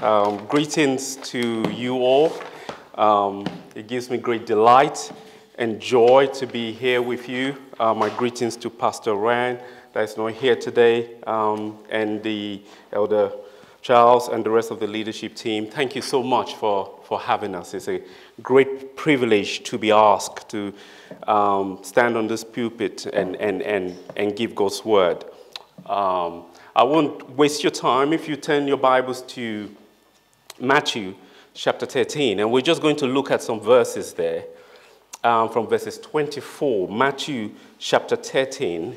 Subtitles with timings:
[0.00, 2.32] Um, greetings to you all.
[2.94, 3.44] Um,
[3.74, 5.10] it gives me great delight
[5.56, 7.56] and joy to be here with you.
[7.80, 9.58] Uh, my greetings to Pastor Ryan,
[9.94, 13.32] that is not here today, um, and the Elder
[13.82, 15.66] Charles and the rest of the leadership team.
[15.66, 17.74] Thank you so much for, for having us.
[17.74, 18.00] It's a
[18.40, 20.72] great privilege to be asked to
[21.26, 25.24] um, stand on this pulpit and, and, and, and give God's word.
[25.86, 26.44] Um,
[26.76, 29.68] I won't waste your time if you turn your Bibles to
[30.60, 31.14] Matthew
[31.54, 34.44] chapter 13, and we're just going to look at some verses there
[35.24, 36.88] um, from verses 24.
[36.88, 38.96] Matthew chapter 13,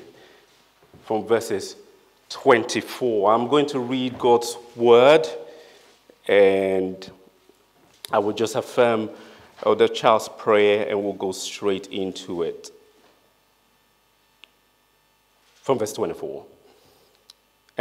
[1.05, 1.75] from verses
[2.29, 3.33] 24.
[3.33, 5.27] I'm going to read God's word,
[6.27, 7.09] and
[8.11, 9.09] I will just affirm
[9.65, 12.71] Elder Charles' prayer, and we'll go straight into it.
[15.61, 16.45] From verse 24.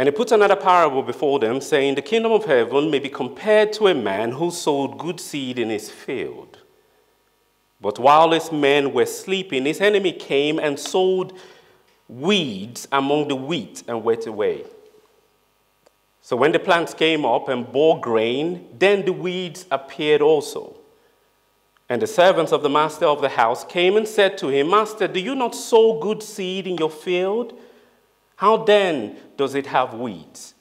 [0.01, 3.71] And he put another parable before them, saying, The kingdom of heaven may be compared
[3.73, 6.57] to a man who sowed good seed in his field.
[7.79, 11.33] But while his men were sleeping, his enemy came and sowed
[12.09, 14.63] weeds among the wheat and went away.
[16.23, 20.77] So when the plants came up and bore grain, then the weeds appeared also.
[21.87, 25.07] And the servants of the master of the house came and said to him, Master,
[25.07, 27.53] do you not sow good seed in your field?
[28.41, 30.53] How then does it have weeds?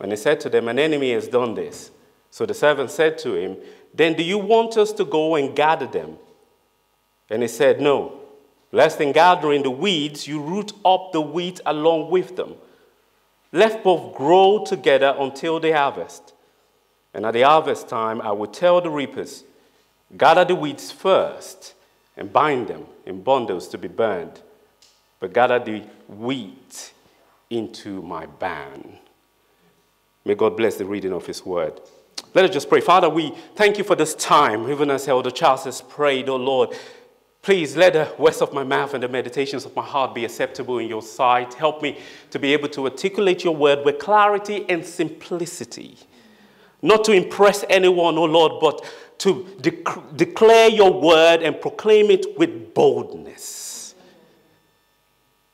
[0.00, 1.90] And he said to them, An enemy has done this.
[2.30, 3.56] So the servant said to him,
[3.92, 6.16] Then do you want us to go and gather them?
[7.28, 8.20] And he said, No,
[8.72, 12.54] lest in gathering the weeds you root up the wheat along with them.
[13.52, 16.34] Let both grow together until the harvest.
[17.12, 19.44] And at the harvest time, I will tell the reapers,
[20.16, 21.74] Gather the weeds first
[22.16, 24.40] and bind them in bundles to be burned,
[25.20, 26.92] but gather the wheat
[27.50, 28.98] into my ban.
[30.24, 31.80] May God bless the reading of His word.
[32.34, 32.80] Let us just pray.
[32.80, 36.70] Father, we thank you for this time, even as Elder Charles has prayed, oh Lord.
[37.42, 40.78] Please let the words of my mouth and the meditations of my heart be acceptable
[40.78, 41.54] in your sight.
[41.54, 41.98] Help me
[42.30, 45.96] to be able to articulate your word with clarity and simplicity.
[46.82, 48.84] Not to impress anyone, oh Lord, but
[49.18, 53.69] to dec- declare your word and proclaim it with boldness.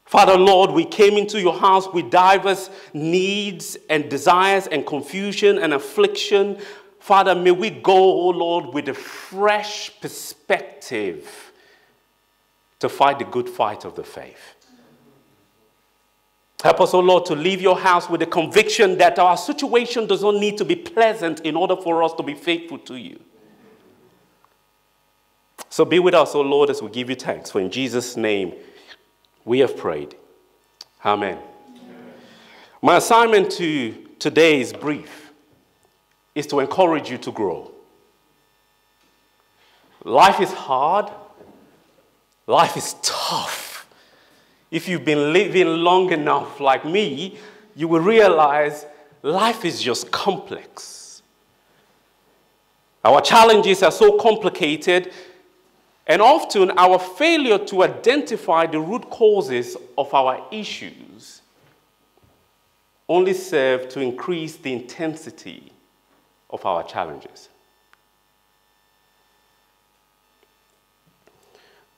[0.06, 5.74] Father, Lord, we came into your house with diverse needs and desires and confusion and
[5.74, 6.58] affliction.
[7.00, 11.52] Father, may we go, oh Lord, with a fresh perspective
[12.78, 14.54] to fight the good fight of the faith.
[16.62, 20.22] Help us, oh Lord, to leave your house with the conviction that our situation does
[20.22, 23.20] not need to be pleasant in order for us to be faithful to you.
[25.68, 27.50] So be with us, oh Lord, as we give you thanks.
[27.50, 28.54] For in Jesus' name,
[29.46, 30.14] we have prayed.
[31.02, 31.38] Amen.
[31.38, 31.42] Amen.
[32.82, 35.32] My assignment to today is brief.
[36.34, 37.70] Is to encourage you to grow.
[40.04, 41.10] Life is hard.
[42.46, 43.88] Life is tough.
[44.70, 47.38] If you've been living long enough like me,
[47.74, 48.84] you will realize
[49.22, 51.22] life is just complex.
[53.04, 55.12] Our challenges are so complicated
[56.06, 61.42] and often, our failure to identify the root causes of our issues
[63.08, 65.72] only serve to increase the intensity
[66.50, 67.48] of our challenges.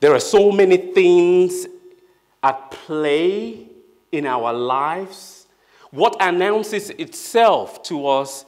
[0.01, 1.67] There are so many things
[2.43, 3.67] at play
[4.13, 5.47] in our lives.
[5.91, 8.45] What announces itself to us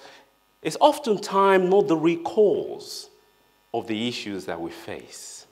[0.63, 3.11] is oftentimes not the root cause
[3.75, 5.47] of the issues that we face.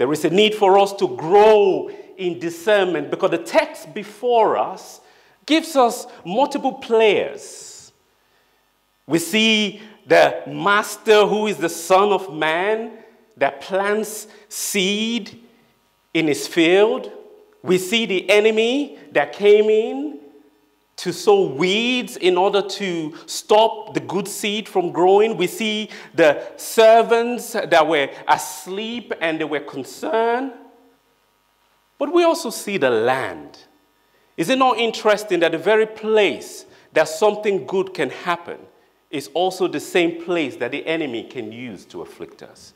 [0.00, 5.02] There is a need for us to grow in discernment because the text before us
[5.44, 7.92] gives us multiple players.
[9.06, 12.92] We see the master who is the son of man
[13.36, 15.38] that plants seed
[16.14, 17.12] in his field.
[17.62, 20.18] We see the enemy that came in
[21.00, 25.38] to sow weeds in order to stop the good seed from growing.
[25.38, 30.52] We see the servants that were asleep and they were concerned.
[31.98, 33.58] But we also see the land.
[34.36, 38.58] Is it not interesting that the very place that something good can happen
[39.10, 42.74] is also the same place that the enemy can use to afflict us?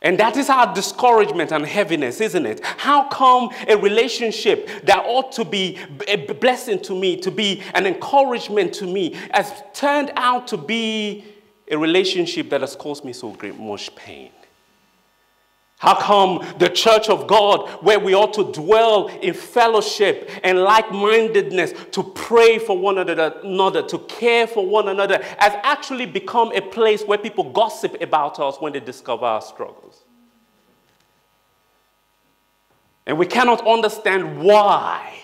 [0.00, 2.64] And that is our discouragement and heaviness, isn't it?
[2.64, 7.84] How come a relationship that ought to be a blessing to me, to be an
[7.84, 11.24] encouragement to me, has turned out to be
[11.70, 14.30] a relationship that has caused me so great much pain?
[15.78, 20.90] How come the church of God, where we ought to dwell in fellowship and like
[20.90, 26.60] mindedness, to pray for one another, to care for one another, has actually become a
[26.60, 29.87] place where people gossip about us when they discover our struggles?
[33.08, 35.20] And we cannot understand why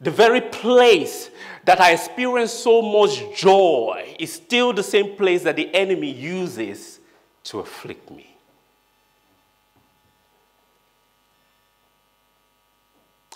[0.00, 1.30] the very place
[1.66, 7.00] that I experience so much joy is still the same place that the enemy uses
[7.44, 8.34] to afflict me.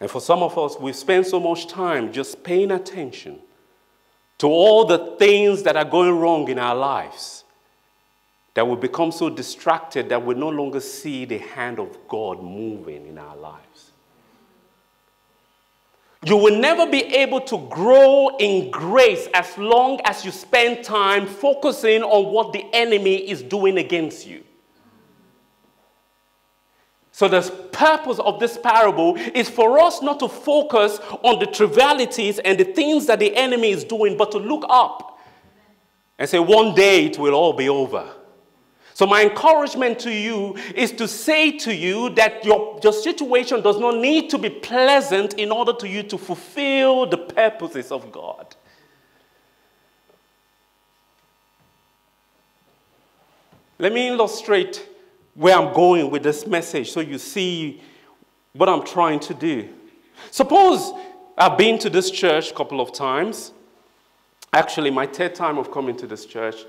[0.00, 3.38] And for some of us, we spend so much time just paying attention
[4.38, 7.38] to all the things that are going wrong in our lives
[8.59, 13.07] that we become so distracted that we no longer see the hand of God moving
[13.07, 13.93] in our lives.
[16.25, 21.29] You will never be able to grow in grace as long as you spend time
[21.29, 24.43] focusing on what the enemy is doing against you.
[27.13, 32.41] So, the purpose of this parable is for us not to focus on the trivialities
[32.41, 35.21] and the things that the enemy is doing, but to look up
[36.19, 38.15] and say, one day it will all be over.
[38.99, 43.79] So, my encouragement to you is to say to you that your, your situation does
[43.79, 48.56] not need to be pleasant in order to you to fulfill the purposes of God.
[53.79, 54.89] Let me illustrate
[55.35, 57.81] where I'm going with this message so you see
[58.53, 59.69] what I'm trying to do.
[60.33, 60.93] Suppose
[61.37, 63.53] I've been to this church a couple of times.
[64.53, 66.65] Actually, my third time of coming to this church.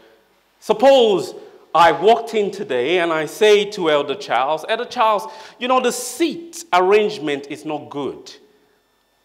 [0.59, 1.33] Suppose
[1.73, 5.91] I walked in today and I say to Elder Charles, Elder Charles, you know, the
[5.91, 8.33] seat arrangement is not good.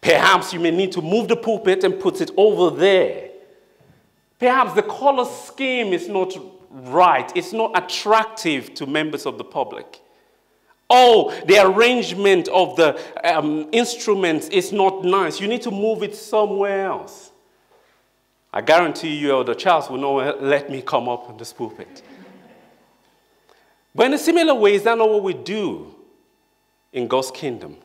[0.03, 3.31] Perhaps you may need to move the pulpit and put it over there.
[4.39, 6.37] Perhaps the color scheme is not
[6.71, 10.01] right, it's not attractive to members of the public.
[10.91, 15.41] Oh, the arrangement of the um, instruments is not nice.
[15.41, 17.31] You need to move it somewhere else.
[18.53, 22.03] I guarantee you, Elder Charles will not let me come up on this pulpit.
[23.95, 25.95] But in a similar way, is that not what we do
[26.93, 27.77] in God's kingdom?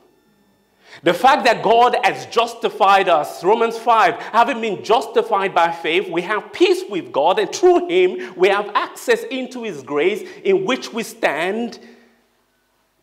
[1.04, 6.24] The fact that God has justified us, Romans 5, having been justified by faith, we
[6.24, 10.92] have peace with God, and through Him we have access into His grace in which
[10.92, 11.80] we stand.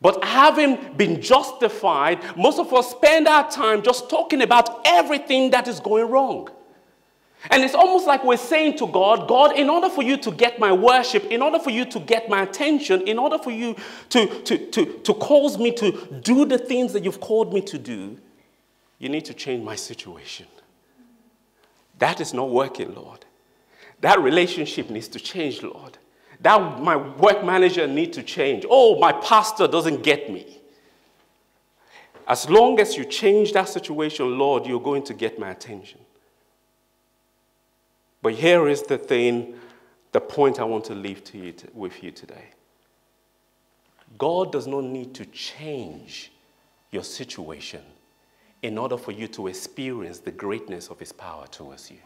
[0.00, 5.68] But having been justified, most of us spend our time just talking about everything that
[5.68, 6.50] is going wrong.
[7.50, 10.58] And it's almost like we're saying to God, God, in order for you to get
[10.58, 13.76] my worship, in order for you to get my attention, in order for you
[14.10, 17.78] to, to, to, to cause me to do the things that you've called me to
[17.78, 18.18] do,
[18.98, 20.46] you need to change my situation.
[21.98, 23.24] That is not working, Lord.
[24.00, 25.98] That relationship needs to change, Lord.
[26.40, 28.66] That my work manager needs to change.
[28.68, 30.60] Oh, my pastor doesn't get me.
[32.28, 36.00] As long as you change that situation, Lord, you're going to get my attention.
[38.22, 39.54] But here is the thing,
[40.12, 42.46] the point I want to leave to you with you today.
[44.18, 46.32] God does not need to change
[46.90, 47.82] your situation
[48.62, 51.98] in order for you to experience the greatness of his power towards you.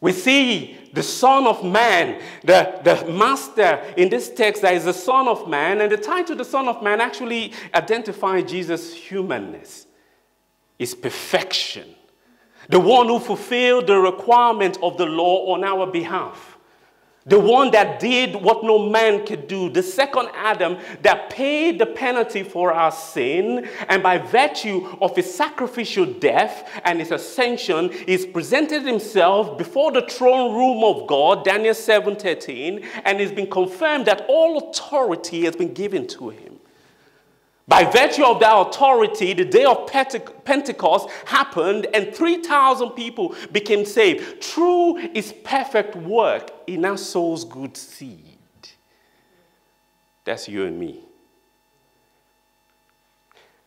[0.00, 4.92] We see the Son of Man, the, the Master in this text that is the
[4.92, 9.87] Son of Man, and the title the Son of Man actually identifies Jesus' humanness
[10.78, 11.94] is perfection.
[12.68, 16.58] The one who fulfilled the requirement of the law on our behalf.
[17.28, 19.68] The one that did what no man could do.
[19.68, 23.68] The second Adam that paid the penalty for our sin.
[23.88, 30.06] And by virtue of his sacrificial death and his ascension, he's presented himself before the
[30.08, 35.74] throne room of God, Daniel 7:13, and it's been confirmed that all authority has been
[35.74, 36.57] given to him.
[37.68, 44.40] By virtue of that authority, the day of Pentecost happened and 3,000 people became saved.
[44.40, 48.38] True is perfect work in our soul's good seed.
[50.24, 51.04] That's you and me.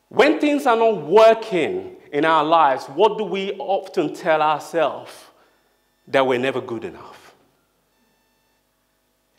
[0.10, 5.12] When things are not working in our lives, what do we often tell ourselves?
[6.08, 7.36] That we're never good enough.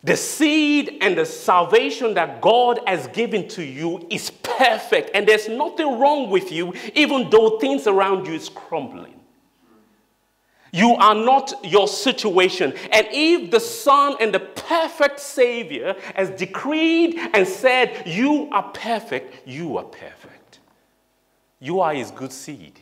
[0.04, 4.30] The seed and the salvation that God has given to you is
[4.62, 9.18] perfect, and there's nothing wrong with you, even though things around you is crumbling.
[10.74, 12.72] You are not your situation.
[12.92, 19.46] And if the Son and the perfect Savior has decreed and said, You are perfect,
[19.46, 20.60] you are perfect.
[21.60, 22.78] You are His good seed.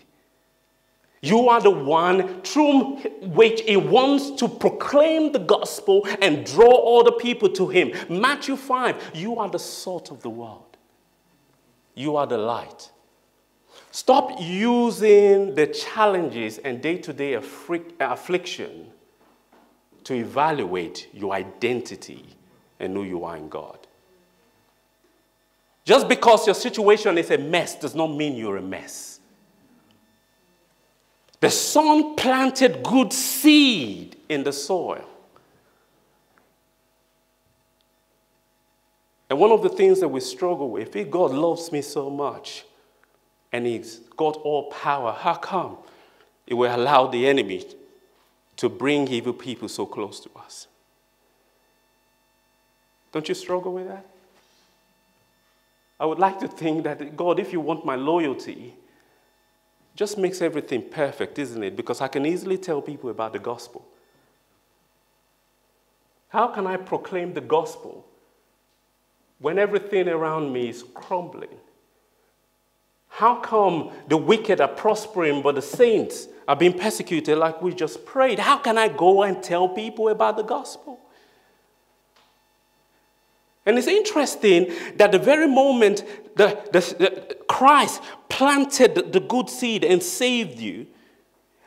[1.23, 7.05] You are the one through which he wants to proclaim the gospel and draw all
[7.05, 7.93] the people to him.
[8.09, 10.70] Matthew 5, you are the salt of the world.
[11.95, 12.91] You are the light.
[13.91, 18.87] Stop using the challenges and day to day affliction
[20.05, 22.25] to evaluate your identity
[22.79, 23.79] and who you are in God.
[25.85, 29.21] Just because your situation is a mess does not mean you're a mess.
[31.41, 35.10] The son planted good seed in the soil.
[39.31, 42.65] And one of the things that we struggle with, if God loves me so much
[43.53, 45.79] and He's got all power, how come
[46.47, 47.65] He will allow the enemy
[48.57, 50.67] to bring evil people so close to us?
[53.13, 54.05] Don't you struggle with that?
[56.01, 58.75] I would like to think that, God, if you want my loyalty,
[59.95, 61.77] just makes everything perfect, isn't it?
[61.77, 63.87] Because I can easily tell people about the gospel.
[66.31, 68.07] How can I proclaim the gospel
[69.41, 71.57] when everything around me is crumbling?
[73.09, 78.07] How come the wicked are prospering but the saints are being persecuted like we just
[78.07, 78.39] prayed?
[78.39, 81.01] How can I go and tell people about the gospel?
[83.67, 86.05] And it's interesting that the very moment
[86.37, 90.87] the, the, the Christ planted the good seed and saved you,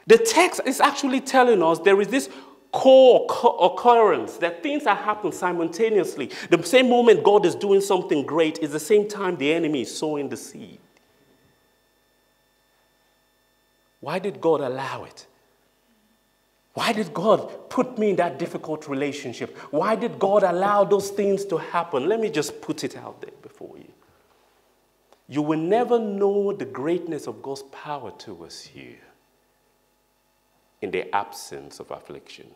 [0.08, 2.30] the text is actually telling us there is this
[2.74, 3.28] core
[3.62, 6.32] occurrence that things are happening simultaneously.
[6.50, 9.96] The same moment God is doing something great is the same time the enemy is
[9.96, 10.80] sowing the seed.
[14.02, 15.28] Why did God allow it?
[16.74, 19.56] Why did God put me in that difficult relationship?
[19.70, 22.10] Why did God allow those things to happen?
[22.10, 23.92] Let me just put it out there before you.
[25.30, 28.96] You will never know the greatness of God's power towards you
[30.82, 32.48] in the absence of affliction.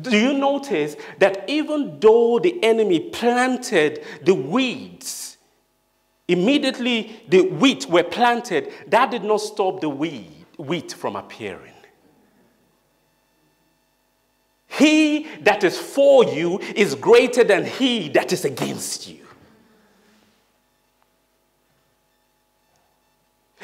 [0.00, 5.34] Do you notice that even though the enemy planted the weeds
[6.28, 11.72] Immediately the wheat were planted, that did not stop the weed, wheat from appearing.
[14.66, 19.23] He that is for you is greater than he that is against you.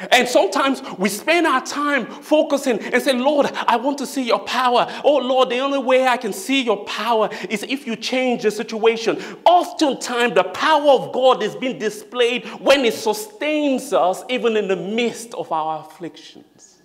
[0.09, 4.39] And sometimes we spend our time focusing and say, Lord, I want to see your
[4.39, 4.87] power.
[5.03, 8.51] Oh, Lord, the only way I can see your power is if you change the
[8.51, 9.21] situation.
[9.45, 14.75] Oftentimes, the power of God is being displayed when it sustains us, even in the
[14.75, 16.81] midst of our afflictions.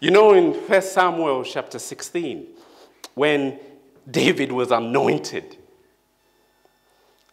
[0.00, 2.46] You know, in 1 Samuel chapter 16,
[3.14, 3.58] when
[4.08, 5.57] David was anointed,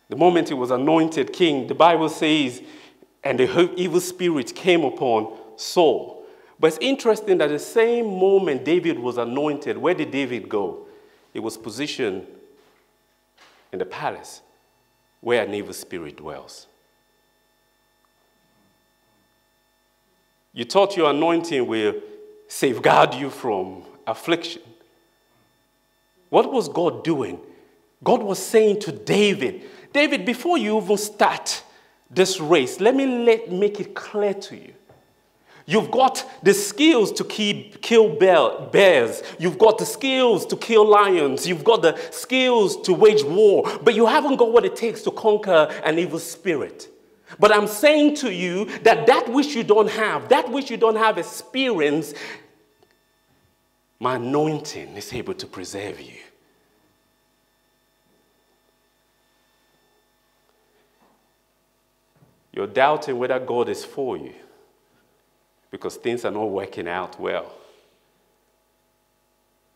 [0.10, 2.62] the moment he was anointed king, the Bible says,
[3.24, 6.26] and the evil spirit came upon Saul.
[6.60, 10.86] But it's interesting that the same moment David was anointed, where did David go?
[11.34, 12.26] He was positioned
[13.74, 14.42] in the palace
[15.22, 16.68] where an evil spirit dwells.
[20.54, 21.96] You thought your anointing will
[22.48, 24.62] safeguard you from affliction.
[26.30, 27.40] What was God doing?
[28.04, 29.64] God was saying to David,
[29.96, 31.64] David, before you even start
[32.12, 34.74] this race, let me let, make it clear to you.
[35.66, 39.24] You've got the skills to keep, kill bear, bears.
[39.40, 41.48] You've got the skills to kill lions.
[41.48, 43.64] You've got the skills to wage war.
[43.84, 46.90] But you haven't got what it takes to conquer an evil spirit.
[47.40, 50.98] But I'm saying to you that that which you don't have, that which you don't
[50.98, 52.14] have experience,
[54.02, 56.25] my anointing is able to preserve you.
[62.56, 64.34] You're doubting whether God is for you
[65.70, 67.54] because things are not working out well.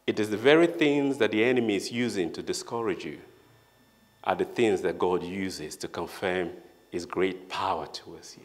[0.08, 3.20] It is the very things that the enemy is using to discourage you
[4.24, 6.52] are the things that God uses to confirm
[6.90, 8.44] his great power towards you.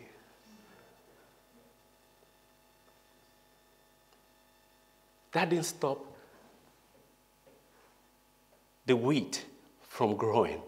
[5.32, 6.04] That didn't stop
[8.84, 9.44] the wheat
[9.88, 10.60] from growing.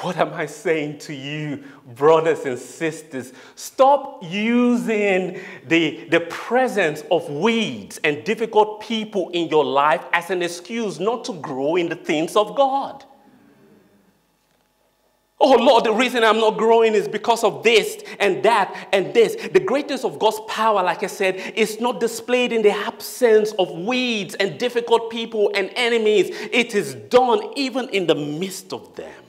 [0.00, 1.62] What am I saying to you,
[1.94, 3.32] brothers and sisters?
[3.54, 10.42] Stop using the, the presence of weeds and difficult people in your life as an
[10.42, 13.04] excuse not to grow in the things of God.
[15.38, 19.36] Oh Lord, the reason I'm not growing is because of this and that and this.
[19.36, 23.70] The greatness of God's power, like I said, is not displayed in the absence of
[23.70, 26.30] weeds and difficult people and enemies.
[26.52, 29.25] It is done even in the midst of them.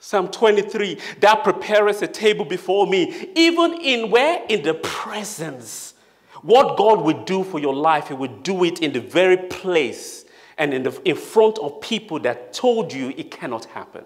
[0.00, 4.42] Psalm 23, that prepareth a table before me, even in where?
[4.48, 5.92] In the presence.
[6.42, 10.24] What God would do for your life, He would do it in the very place
[10.56, 14.04] and in, the, in front of people that told you it cannot happen.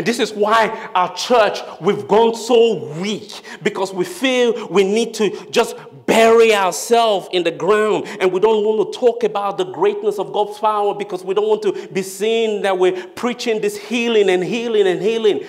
[0.00, 5.12] And this is why our church, we've gone so weak because we feel we need
[5.12, 5.76] to just
[6.06, 10.32] bury ourselves in the ground and we don't want to talk about the greatness of
[10.32, 14.42] God's power because we don't want to be seen that we're preaching this healing and
[14.42, 15.44] healing and healing.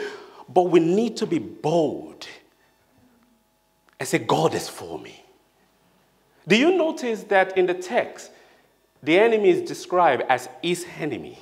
[0.50, 2.27] But we need to be bold
[4.01, 5.24] and say, God is for me.
[6.46, 8.31] Do you notice that in the text,
[9.01, 11.39] the enemy is described as his enemy?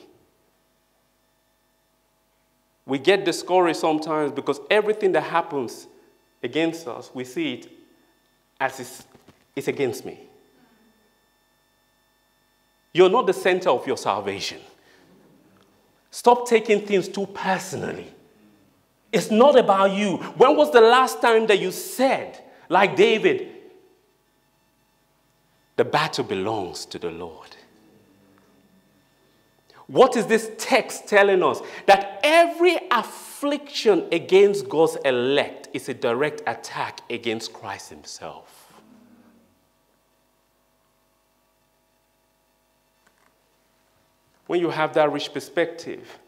[2.90, 5.86] We get discouraged sometimes because everything that happens
[6.42, 7.68] against us, we see it
[8.60, 9.04] as it's,
[9.56, 10.20] it's against me.
[12.92, 14.60] You're not the center of your salvation.
[16.10, 18.12] Stop taking things too personally.
[19.12, 20.18] It's not about you.
[20.18, 23.50] When was the last time that you said, like David,
[25.76, 27.56] the battle belongs to the Lord?
[29.90, 31.62] What is this text telling us?
[31.88, 38.72] That every affliction against God's elect is a direct attack against Christ Himself.
[44.46, 46.20] When you have that rich perspective,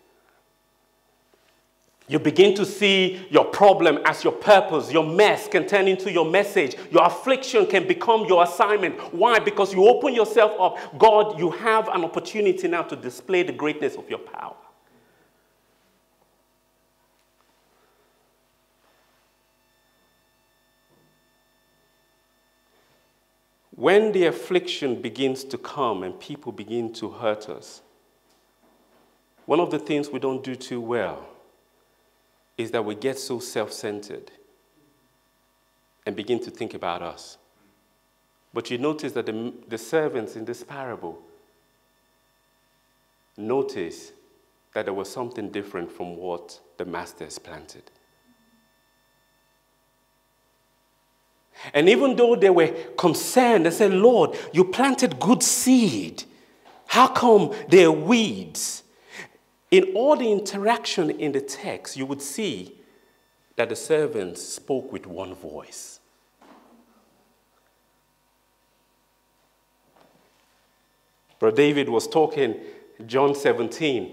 [2.12, 4.92] you begin to see your problem as your purpose.
[4.92, 6.76] Your mess can turn into your message.
[6.92, 9.00] Your affliction can become your assignment.
[9.14, 9.40] Why?
[9.40, 11.00] Because you open yourself up.
[11.00, 14.58] God, you have an opportunity now to display the greatness of your power.
[23.74, 27.82] When the affliction begins to come and people begin to hurt us,
[29.46, 31.31] one of the things we don't do too well
[32.62, 34.32] is that we get so self centered
[36.06, 37.38] and begin to think about us.
[38.54, 41.20] But you notice that the, the servants in this parable
[43.38, 44.12] notice
[44.74, 47.84] that there was something different from what the master has planted.
[51.74, 56.24] And even though they were concerned, they said, Lord, you planted good seed.
[56.88, 58.84] How come there are weeds?
[59.72, 62.76] In all the interaction in the text, you would see
[63.56, 66.00] that the servants spoke with one voice.
[71.40, 72.56] Brother David was talking
[73.08, 74.12] John 17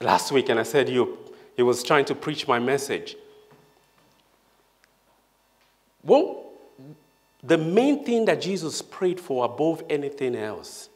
[0.00, 1.18] last week, and I said you,
[1.56, 3.16] he was trying to preach my message.
[6.04, 6.44] Well,
[7.42, 10.90] the main thing that Jesus prayed for above anything else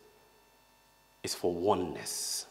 [1.22, 2.46] is for oneness.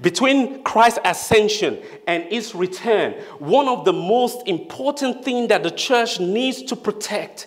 [0.00, 6.20] Between Christ's ascension and his return, one of the most important things that the church
[6.20, 7.46] needs to protect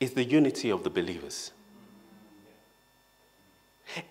[0.00, 1.52] is the unity of the believers.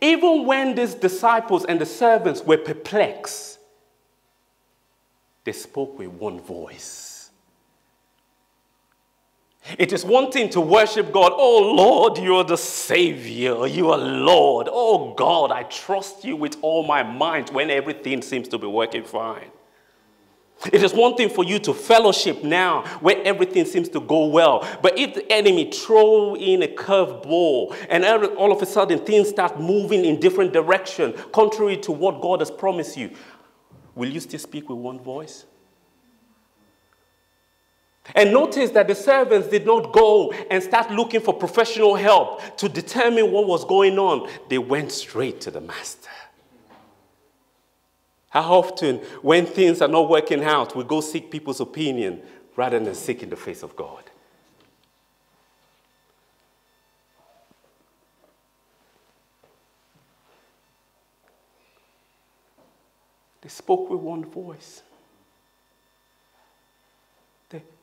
[0.01, 3.59] Even when these disciples and the servants were perplexed,
[5.43, 7.12] they spoke with one voice.
[9.77, 11.31] It is one thing to worship God.
[11.35, 13.65] Oh Lord, you are the Savior.
[13.65, 14.67] You are Lord.
[14.69, 19.03] Oh God, I trust you with all my mind when everything seems to be working
[19.03, 19.51] fine.
[20.71, 24.67] It is one thing for you to fellowship now where everything seems to go well.
[24.81, 29.29] But if the enemy throw in a curved ball and all of a sudden things
[29.29, 33.11] start moving in different direction, contrary to what God has promised you,
[33.95, 35.45] will you still speak with one voice?
[38.15, 42.67] And notice that the servants did not go and start looking for professional help to
[42.67, 44.29] determine what was going on.
[44.49, 46.09] They went straight to the master.
[48.29, 52.21] How often, when things are not working out, we go seek people's opinion
[52.55, 54.03] rather than seeking the face of God?
[63.41, 64.81] They spoke with one voice.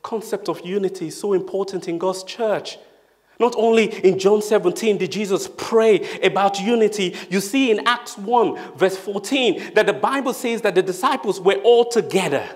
[0.03, 2.79] Concept of unity is so important in God's church.
[3.39, 8.77] Not only in John 17 did Jesus pray about unity, you see in Acts 1,
[8.77, 12.47] verse 14, that the Bible says that the disciples were all together.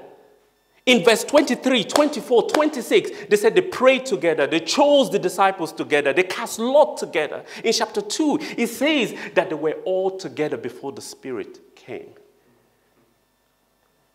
[0.84, 6.12] In verse 23, 24, 26, they said they prayed together, they chose the disciples together,
[6.12, 7.42] they cast lot together.
[7.64, 12.10] In chapter 2, it says that they were all together before the Spirit came.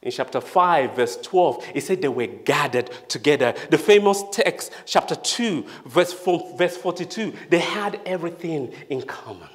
[0.02, 3.54] In chapter 5, verse 12, it said they were gathered together.
[3.70, 6.14] The famous text, chapter 2, verse,
[6.56, 9.50] verse 42, they had everything in common.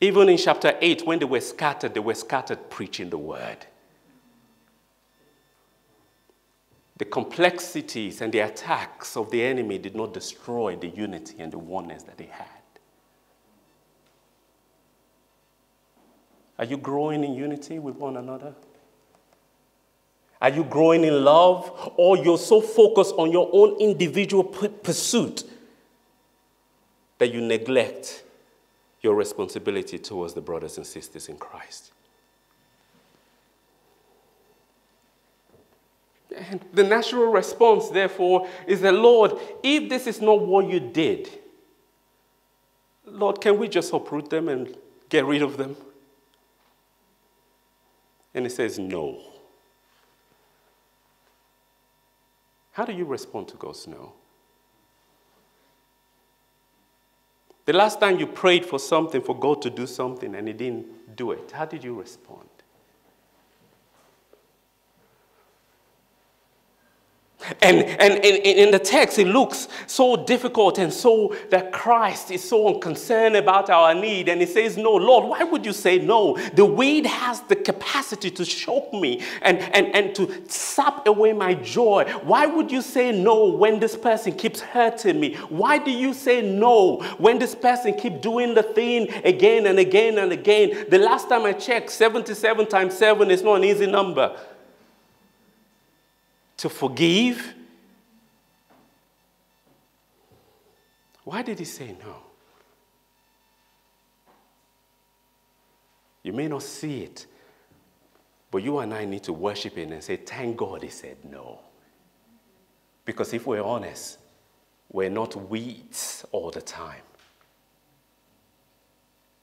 [0.00, 3.66] Even in chapter 8, when they were scattered, they were scattered preaching the word.
[6.98, 11.58] The complexities and the attacks of the enemy did not destroy the unity and the
[11.58, 12.46] oneness that they had.
[16.58, 18.54] Are you growing in unity with one another?
[20.40, 21.92] Are you growing in love?
[21.96, 25.44] Or you're so focused on your own individual pursuit
[27.18, 28.24] that you neglect
[29.00, 31.92] your responsibility towards the brothers and sisters in Christ?
[36.36, 41.30] And the natural response, therefore, is that, Lord, if this is not what you did,
[43.06, 44.76] Lord, can we just uproot them and
[45.08, 45.76] get rid of them?
[48.34, 49.18] And he says, No.
[52.76, 54.12] How do you respond to God's no?
[57.64, 61.16] The last time you prayed for something, for God to do something, and He didn't
[61.16, 62.50] do it, how did you respond?
[67.62, 72.46] And, and, and in the text, it looks so difficult and so that Christ is
[72.46, 74.28] so concerned about our need.
[74.28, 76.36] And he says, No, Lord, why would you say no?
[76.54, 81.54] The weed has the capacity to choke me and, and, and to sap away my
[81.54, 82.04] joy.
[82.22, 85.34] Why would you say no when this person keeps hurting me?
[85.48, 90.18] Why do you say no when this person keeps doing the thing again and again
[90.18, 90.86] and again?
[90.88, 94.36] The last time I checked, 77 times 7 is not an easy number
[96.58, 97.54] to forgive.
[101.24, 102.16] Why did he say no?
[106.22, 107.26] You may not see it,
[108.50, 111.60] but you and I need to worship him and say, Thank God he said no.
[113.04, 114.18] Because if we're honest,
[114.90, 117.02] we're not weeds all the time.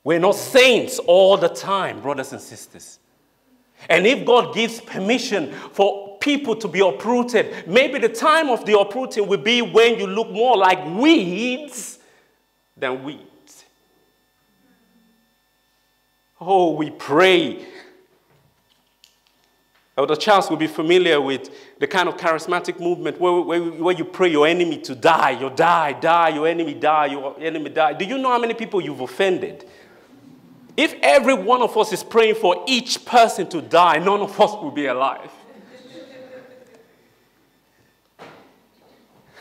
[0.04, 3.00] We're not saints all the time, brothers and sisters.
[3.90, 8.80] And if God gives permission for people to be uprooted, maybe the time of the
[8.80, 12.00] uprooting will be when you look more like weeds
[12.78, 13.66] than weeds.
[16.40, 17.66] Oh, we pray.
[19.98, 24.06] Elder Charles will be familiar with the kind of charismatic movement where, where, where you
[24.06, 27.94] pray your enemy to die, you die, die, your enemy die, your enemy die.
[27.94, 29.66] Do you know how many people you've offended?
[30.78, 34.54] If every one of us is praying for each person to die, none of us
[34.54, 35.30] will be alive.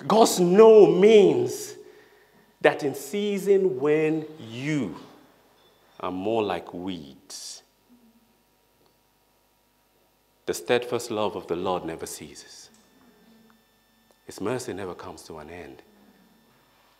[0.07, 1.74] God's no means
[2.61, 4.96] that in season when you
[6.00, 7.62] are more like weeds,
[10.46, 12.70] the steadfast love of the Lord never ceases.
[14.26, 15.83] His mercy never comes to an end.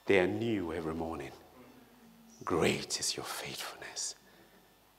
[0.07, 1.31] They are new every morning.
[2.44, 4.16] Great is your faithfulness.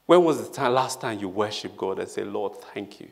[0.05, 3.09] When was the time, last time you worshiped God and said, Lord, thank you?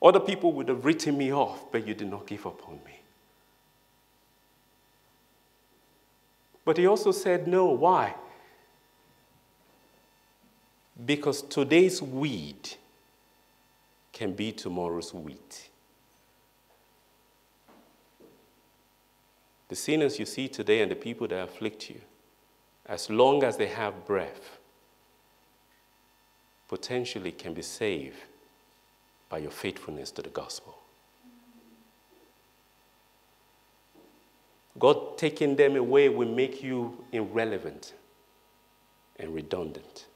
[0.00, 2.91] Other people would have written me off, but you did not give up on me.
[6.64, 7.66] But he also said no.
[7.66, 8.14] Why?
[11.04, 12.70] Because today's weed
[14.12, 15.68] can be tomorrow's wheat.
[19.68, 22.00] The sinners you see today and the people that afflict you,
[22.86, 24.58] as long as they have breath,
[26.68, 28.18] potentially can be saved
[29.28, 30.81] by your faithfulness to the gospel.
[34.78, 37.94] God taking them away will make you irrelevant
[39.18, 40.06] and redundant.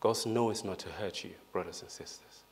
[0.00, 2.44] God's no is not to hurt you, brothers and sisters.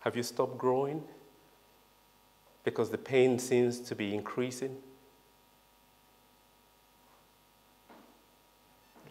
[0.00, 1.02] Have you stopped growing?
[2.66, 4.76] because the pain seems to be increasing?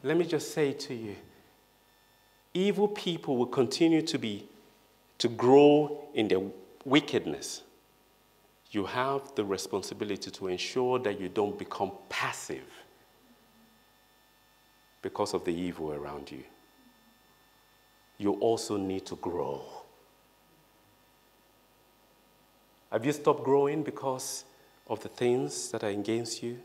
[0.04, 1.16] Let me just say to you
[2.56, 4.48] evil people will continue to be
[5.20, 6.42] to grow in their
[6.84, 7.62] wickedness
[8.72, 12.66] you have the responsibility to ensure that you don't become passive
[15.04, 16.44] because of the evil around you
[18.18, 19.62] you also need to grow
[22.96, 24.46] Have you stopped growing because
[24.88, 26.58] of the things that are against you?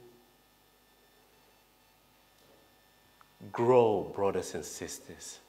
[3.51, 5.41] Grow, brothers and sisters.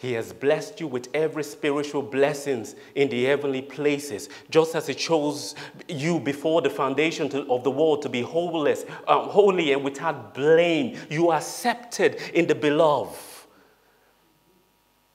[0.00, 4.94] He has blessed you with every spiritual blessings in the heavenly places, just as He
[4.94, 5.54] chose
[5.88, 10.32] you before the foundation to, of the world to be holeless, um, holy and without
[10.32, 10.96] blame.
[11.10, 13.14] You are accepted in the beloved.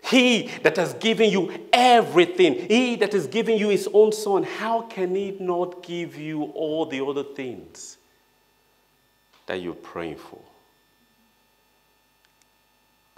[0.03, 4.83] He that has given you everything, He that has given you His own Son, how
[4.83, 7.97] can He not give you all the other things
[9.47, 10.41] that you're praying for?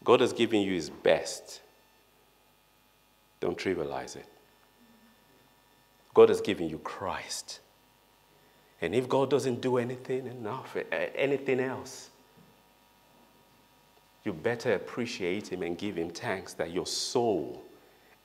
[0.08, 1.60] God has given you His best.
[3.42, 4.26] Don't trivialize it.
[6.14, 7.60] God has given you Christ.
[8.82, 12.10] And if God doesn't do anything enough, eh, eh, anything else,
[14.24, 17.62] you better appreciate Him and give Him thanks that your soul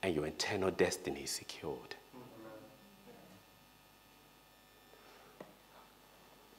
[0.04, 1.96] and your eternal destiny is secured.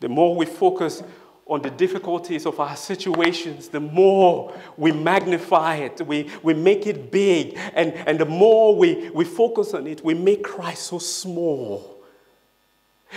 [0.02, 1.02] The more we focus
[1.46, 7.12] on the difficulties of our situations, the more we magnify it, we, we make it
[7.12, 12.02] big, and, and the more we, we focus on it, we make Christ so small.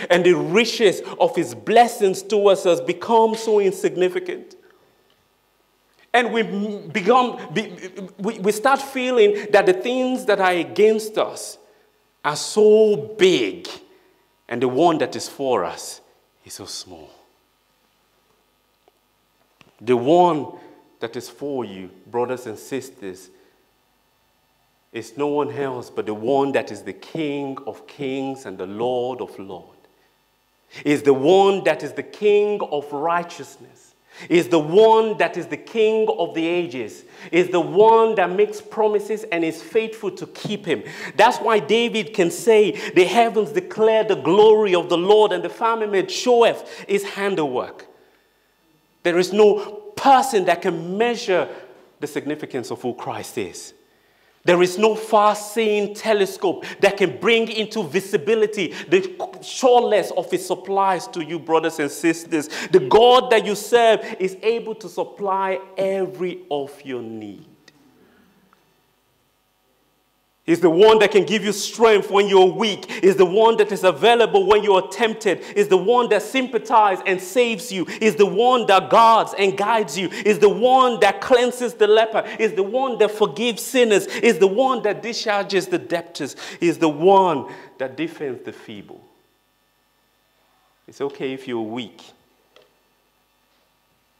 [0.09, 4.55] And the riches of his blessings towards us become so insignificant.
[6.13, 6.43] And we
[6.91, 7.39] become,
[8.19, 11.57] we, we start feeling that the things that are against us
[12.25, 13.67] are so big,
[14.49, 16.01] and the one that is for us
[16.43, 17.09] is so small.
[19.81, 20.47] The one
[20.99, 23.29] that is for you, brothers and sisters,
[24.91, 28.65] is no one else but the one that is the King of kings and the
[28.65, 29.73] Lord of lords.
[30.83, 33.93] Is the one that is the King of righteousness.
[34.29, 37.03] Is the one that is the King of the ages.
[37.31, 40.83] Is the one that makes promises and is faithful to keep him.
[41.15, 45.49] That's why David can say, The heavens declare the glory of the Lord, and the
[45.49, 47.86] firmament showeth his handiwork.
[49.03, 51.47] There is no person that can measure
[51.99, 53.73] the significance of who Christ is.
[54.47, 60.47] There is no far seeing telescope that can bring into visibility the sureness of his
[60.47, 62.47] supplies to you, brothers and sisters.
[62.71, 67.45] The God that you serve is able to supply every of your need.
[70.47, 73.03] Is the one that can give you strength when you're weak.
[73.03, 75.41] Is the one that is available when you are tempted.
[75.55, 77.85] Is the one that sympathizes and saves you.
[78.01, 80.07] Is the one that guards and guides you.
[80.07, 82.23] Is the one that cleanses the leper.
[82.39, 84.07] Is the one that forgives sinners.
[84.07, 86.37] Is the one that discharges the debtors.
[86.61, 89.03] Is the one that defends the feeble.
[90.87, 92.01] It's okay if you're weak,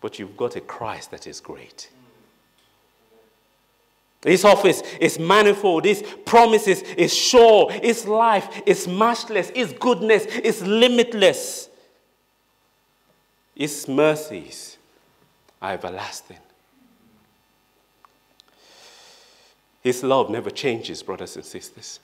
[0.02, 1.90] but you've got a Christ that is great.
[4.28, 5.86] His office is manifold.
[5.86, 7.72] His promises is sure.
[7.72, 9.50] His life is matchless.
[9.50, 11.70] His goodness is limitless.
[13.56, 14.78] His mercies
[15.62, 16.38] are everlasting.
[19.82, 22.00] His love never changes, brothers and sisters.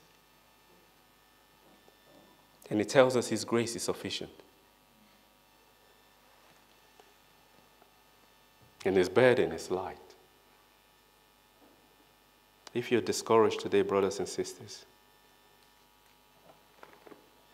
[2.70, 4.32] And he tells us his grace is sufficient.
[8.86, 9.98] And his burden is light.
[12.74, 14.86] If you're discouraged today, brothers and sisters,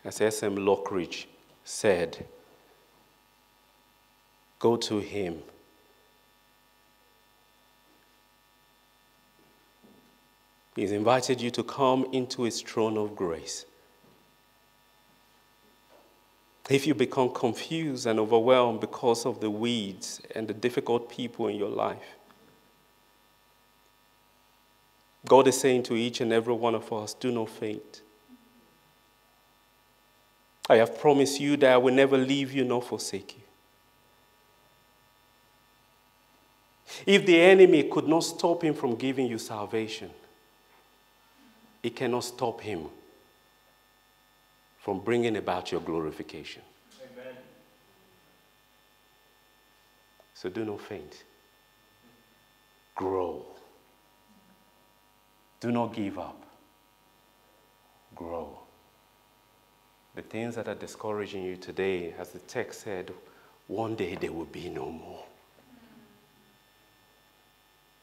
[0.04, 0.56] as S.M.
[0.56, 1.26] Lockridge
[1.62, 2.26] said,
[4.58, 5.42] go to him.
[10.74, 13.66] He's invited you to come into his throne of grace.
[16.70, 21.56] If you become confused and overwhelmed because of the weeds and the difficult people in
[21.56, 22.16] your life,
[25.26, 28.02] God is saying to each and every one of us, do not faint.
[30.68, 33.42] I have promised you that I will never leave you nor forsake you.
[37.06, 40.10] If the enemy could not stop him from giving you salvation,
[41.82, 42.86] it cannot stop him
[44.78, 46.62] from bringing about your glorification.
[47.02, 47.34] Amen.
[50.34, 51.24] So do not faint.
[52.94, 53.44] Grow.
[55.60, 56.42] Do not give up.
[58.14, 58.58] Grow.
[60.14, 63.12] The things that are discouraging you today, as the text said,
[63.66, 65.24] one day there will be no more.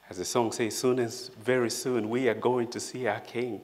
[0.09, 3.61] As the song says, soon as very soon we are going to see our King.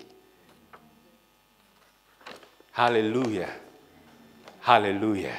[2.73, 3.49] Hallelujah.
[4.59, 5.37] Hallelujah.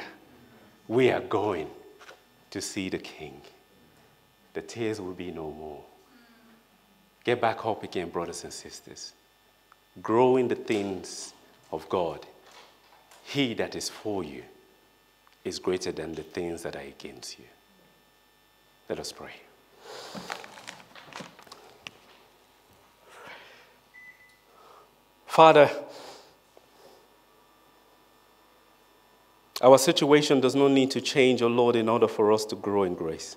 [0.87, 1.69] We are going
[2.49, 3.41] to see the King.
[4.53, 5.83] The tears will be no more.
[7.25, 9.11] Get back up again, brothers and sisters.
[10.01, 11.33] Grow in the things
[11.71, 12.25] of God.
[13.25, 14.43] He that is for you
[15.43, 17.45] is greater than the things that are against you.
[18.87, 19.33] Let us pray.
[25.25, 25.69] Father,
[29.61, 32.55] our situation does not need to change, O oh Lord, in order for us to
[32.55, 33.35] grow in grace.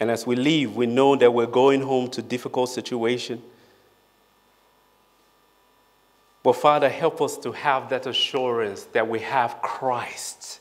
[0.00, 3.42] And as we leave, we know that we're going home to difficult situation.
[6.42, 10.60] But Father, help us to have that assurance that we have Christ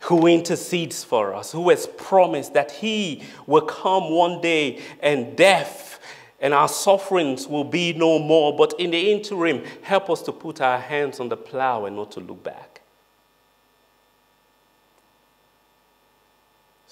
[0.00, 6.00] who intercedes for us, who has promised that he will come one day and death
[6.42, 8.54] and our sufferings will be no more.
[8.54, 12.10] But in the interim, help us to put our hands on the plow and not
[12.12, 12.71] to look back.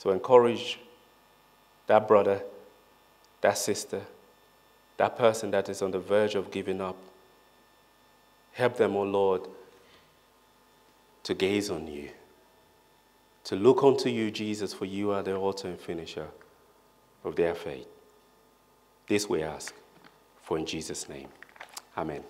[0.00, 0.78] So encourage
[1.86, 2.40] that brother,
[3.42, 4.00] that sister,
[4.96, 6.96] that person that is on the verge of giving up.
[8.52, 9.42] Help them, O oh Lord,
[11.24, 12.08] to gaze on you,
[13.44, 16.28] to look unto you, Jesus, for you are the author and finisher
[17.22, 17.86] of their faith.
[19.06, 19.74] This we ask,
[20.40, 21.28] for in Jesus' name.
[21.94, 22.24] Amen.